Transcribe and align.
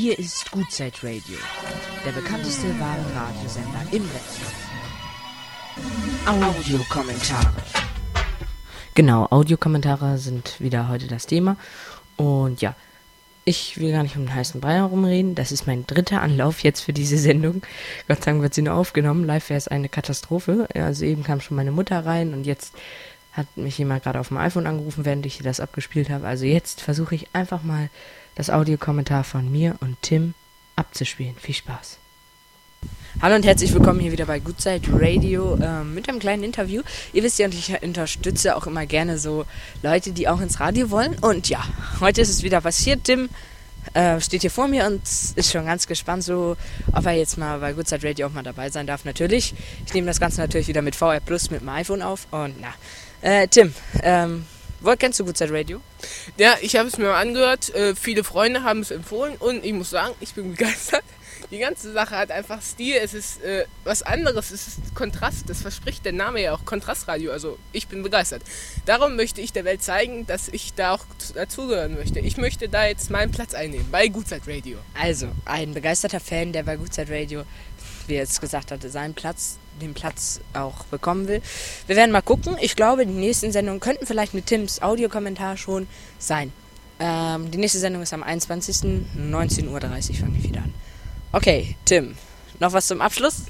Hier 0.00 0.16
ist 0.16 0.52
Gutzeit 0.52 1.02
Radio, 1.02 1.38
der 2.06 2.12
bekannteste 2.12 2.68
wahre 2.78 3.04
Radiosender 3.16 3.80
im 3.90 4.04
Netz. 4.04 4.38
Audiokommentare. 6.24 7.52
Genau, 8.94 9.26
Audiokommentare 9.28 10.18
sind 10.18 10.60
wieder 10.60 10.88
heute 10.88 11.08
das 11.08 11.26
Thema. 11.26 11.56
Und 12.16 12.62
ja, 12.62 12.76
ich 13.44 13.80
will 13.80 13.90
gar 13.90 14.04
nicht 14.04 14.14
um 14.14 14.26
den 14.26 14.34
heißen 14.36 14.60
Brei 14.60 14.74
herumreden. 14.74 15.34
Das 15.34 15.50
ist 15.50 15.66
mein 15.66 15.84
dritter 15.84 16.22
Anlauf 16.22 16.62
jetzt 16.62 16.82
für 16.82 16.92
diese 16.92 17.18
Sendung. 17.18 17.62
Gott 18.06 18.18
sei 18.18 18.30
Dank 18.30 18.42
wird 18.42 18.54
sie 18.54 18.62
nur 18.62 18.74
aufgenommen. 18.74 19.24
Live 19.24 19.50
wäre 19.50 19.58
es 19.58 19.66
eine 19.66 19.88
Katastrophe. 19.88 20.68
Also 20.74 21.06
eben 21.06 21.24
kam 21.24 21.40
schon 21.40 21.56
meine 21.56 21.72
Mutter 21.72 22.06
rein 22.06 22.34
und 22.34 22.44
jetzt 22.44 22.72
hat 23.38 23.56
mich 23.56 23.78
jemand 23.78 24.02
gerade 24.02 24.20
auf 24.20 24.28
dem 24.28 24.36
iPhone 24.36 24.66
angerufen, 24.66 25.04
während 25.04 25.24
ich 25.24 25.38
das 25.38 25.60
abgespielt 25.60 26.10
habe. 26.10 26.26
Also 26.26 26.44
jetzt 26.44 26.80
versuche 26.80 27.14
ich 27.14 27.28
einfach 27.32 27.62
mal 27.62 27.88
das 28.34 28.50
Audiokommentar 28.50 29.24
von 29.24 29.50
mir 29.50 29.76
und 29.80 29.96
Tim 30.02 30.34
abzuspielen. 30.76 31.36
Viel 31.36 31.54
Spaß. 31.54 31.98
Hallo 33.22 33.34
und 33.34 33.44
herzlich 33.44 33.72
willkommen 33.72 34.00
hier 34.00 34.12
wieder 34.12 34.26
bei 34.26 34.38
Goodzeit 34.38 34.82
Radio 34.92 35.56
äh, 35.56 35.82
mit 35.82 36.08
einem 36.08 36.18
kleinen 36.18 36.44
Interview. 36.44 36.82
Ihr 37.12 37.22
wisst 37.22 37.38
ja, 37.38 37.48
ich 37.48 37.82
unterstütze 37.82 38.54
auch 38.54 38.66
immer 38.66 38.86
gerne 38.86 39.18
so 39.18 39.44
Leute, 39.82 40.12
die 40.12 40.28
auch 40.28 40.40
ins 40.40 40.60
Radio 40.60 40.90
wollen. 40.90 41.16
Und 41.20 41.48
ja, 41.48 41.64
heute 42.00 42.20
ist 42.20 42.28
es 42.28 42.42
wieder 42.42 42.60
passiert. 42.60 43.04
Tim 43.04 43.28
äh, 43.94 44.20
steht 44.20 44.42
hier 44.42 44.50
vor 44.50 44.68
mir 44.68 44.86
und 44.86 45.02
ist 45.02 45.50
schon 45.50 45.64
ganz 45.64 45.86
gespannt, 45.86 46.22
so, 46.22 46.56
ob 46.92 47.06
er 47.06 47.12
jetzt 47.12 47.38
mal 47.38 47.58
bei 47.58 47.72
Goodzeit 47.72 48.04
Radio 48.04 48.28
auch 48.28 48.32
mal 48.32 48.42
dabei 48.44 48.70
sein 48.70 48.86
darf. 48.86 49.04
Natürlich. 49.04 49.54
Ich 49.86 49.94
nehme 49.94 50.06
das 50.06 50.20
Ganze 50.20 50.40
natürlich 50.40 50.68
wieder 50.68 50.82
mit 50.82 50.94
VR 50.94 51.20
Plus 51.20 51.50
mit 51.50 51.60
dem 51.60 51.68
iPhone 51.70 52.02
auf. 52.02 52.28
Und 52.30 52.54
na, 52.60 52.72
äh, 53.22 53.48
Tim, 53.48 53.74
ähm, 54.02 54.46
wo 54.80 54.94
kennst 54.96 55.18
du 55.18 55.24
Goodzeit 55.24 55.50
Radio? 55.50 55.80
Ja, 56.36 56.54
ich 56.60 56.76
habe 56.76 56.88
es 56.88 56.98
mir 56.98 57.06
mal 57.06 57.20
angehört. 57.20 57.74
Äh, 57.74 57.96
viele 57.96 58.22
Freunde 58.22 58.62
haben 58.62 58.80
es 58.80 58.90
empfohlen 58.90 59.36
und 59.36 59.64
ich 59.64 59.72
muss 59.72 59.90
sagen, 59.90 60.14
ich 60.20 60.34
bin 60.34 60.50
begeistert. 60.52 61.02
Die 61.50 61.58
ganze 61.58 61.92
Sache 61.92 62.16
hat 62.16 62.30
einfach 62.30 62.60
Stil. 62.62 62.96
Es 63.02 63.14
ist 63.14 63.42
äh, 63.42 63.64
was 63.84 64.02
anderes. 64.02 64.50
Es 64.50 64.68
ist 64.68 64.94
Kontrast. 64.94 65.48
Das 65.48 65.62
verspricht 65.62 66.04
der 66.04 66.12
Name 66.12 66.42
ja 66.42 66.52
auch. 66.52 66.64
Kontrastradio. 66.64 67.32
Also 67.32 67.58
ich 67.72 67.88
bin 67.88 68.02
begeistert. 68.02 68.42
Darum 68.84 69.16
möchte 69.16 69.40
ich 69.40 69.52
der 69.52 69.64
Welt 69.64 69.82
zeigen, 69.82 70.26
dass 70.26 70.48
ich 70.48 70.74
da 70.74 70.94
auch 70.94 71.04
dazugehören 71.34 71.94
möchte. 71.94 72.20
Ich 72.20 72.36
möchte 72.36 72.68
da 72.68 72.86
jetzt 72.86 73.10
meinen 73.10 73.32
Platz 73.32 73.54
einnehmen 73.54 73.88
bei 73.90 74.08
Gutzeit 74.08 74.42
Radio. 74.46 74.78
Also, 75.00 75.28
ein 75.44 75.74
begeisterter 75.74 76.20
Fan, 76.20 76.52
der 76.52 76.64
bei 76.64 76.76
Gutzeit 76.76 77.10
Radio, 77.10 77.44
wie 78.08 78.14
er 78.14 78.22
jetzt 78.22 78.40
gesagt 78.40 78.70
hatte, 78.70 78.90
seinen 78.90 79.14
Platz 79.14 79.58
den 79.80 79.94
Platz 79.94 80.40
auch 80.54 80.84
bekommen 80.86 81.28
will. 81.28 81.40
Wir 81.86 81.96
werden 81.96 82.10
mal 82.10 82.22
gucken. 82.22 82.56
Ich 82.60 82.76
glaube, 82.76 83.06
die 83.06 83.12
nächsten 83.12 83.52
Sendungen 83.52 83.80
könnten 83.80 84.06
vielleicht 84.06 84.34
mit 84.34 84.46
Tims 84.46 84.82
Audiokommentar 84.82 85.56
schon 85.56 85.86
sein. 86.18 86.52
Ähm, 87.00 87.50
die 87.50 87.58
nächste 87.58 87.78
Sendung 87.78 88.02
ist 88.02 88.12
am 88.12 88.22
21. 88.22 88.76
19.30 89.16 89.68
Uhr 89.68 90.14
fange 90.16 90.38
ich 90.38 90.44
wieder 90.44 90.62
an. 90.62 90.74
Okay, 91.32 91.76
Tim, 91.84 92.16
noch 92.58 92.72
was 92.72 92.86
zum 92.86 93.00
Abschluss? 93.00 93.42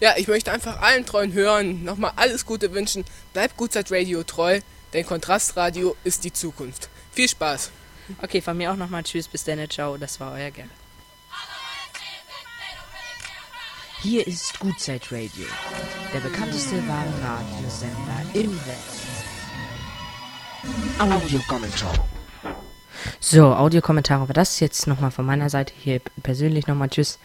Ja, 0.00 0.14
ich 0.16 0.28
möchte 0.28 0.52
einfach 0.52 0.80
allen 0.80 1.06
treuen 1.06 1.32
Hörern 1.32 1.84
nochmal 1.84 2.12
alles 2.16 2.46
Gute 2.46 2.72
wünschen. 2.72 3.04
Bleibt 3.32 3.56
Gutzeit 3.56 3.90
Radio 3.90 4.22
treu, 4.22 4.60
denn 4.92 5.06
Kontrastradio 5.06 5.96
ist 6.04 6.24
die 6.24 6.32
Zukunft. 6.32 6.88
Viel 7.12 7.28
Spaß. 7.28 7.70
Okay, 8.22 8.40
von 8.40 8.56
mir 8.56 8.72
auch 8.72 8.76
nochmal 8.76 9.02
Tschüss, 9.02 9.26
bis 9.26 9.44
dann, 9.44 9.68
ciao, 9.68 9.96
das 9.96 10.20
war 10.20 10.32
euer 10.32 10.50
Gerrit. 10.50 10.85
Hier 14.02 14.26
ist 14.26 14.60
Gutzeit 14.60 15.10
Radio, 15.10 15.46
der 16.12 16.20
bekannteste 16.20 16.76
wahre 16.86 17.08
Radiosender 17.22 18.20
im 18.34 18.50
Netz. 18.52 19.06
Audiokommentar. 20.98 21.94
So, 23.20 23.54
Audiokommentare 23.54 24.28
war 24.28 24.34
das 24.34 24.60
jetzt 24.60 24.86
nochmal 24.86 25.10
von 25.10 25.24
meiner 25.24 25.48
Seite 25.48 25.72
hier 25.76 26.00
persönlich 26.22 26.66
nochmal 26.66 26.90
Tschüss. 26.90 27.18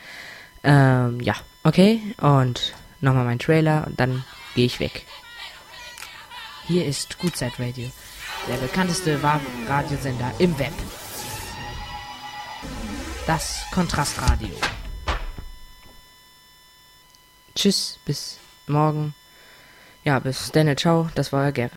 Ähm, 0.63 1.19
ja, 1.19 1.35
okay. 1.63 2.01
Und 2.21 2.73
nochmal 3.01 3.25
mein 3.25 3.39
Trailer 3.39 3.85
und 3.87 3.99
dann 3.99 4.23
gehe 4.55 4.65
ich 4.65 4.79
weg. 4.79 5.05
Hier 6.67 6.85
ist 6.85 7.19
Gutzeit 7.19 7.59
Radio, 7.59 7.91
der 8.47 8.55
bekannteste 8.55 9.21
wahre 9.21 9.41
Radiosender 9.67 10.31
im 10.39 10.57
Web. 10.57 10.73
Das 13.27 13.65
Kontrastradio. 13.71 14.49
Tschüss, 17.61 17.99
bis 18.05 18.39
morgen. 18.65 19.13
Ja, 20.03 20.17
bis 20.17 20.51
dann, 20.51 20.75
ciao, 20.75 21.11
das 21.13 21.31
war 21.31 21.51
Gerrit. 21.51 21.69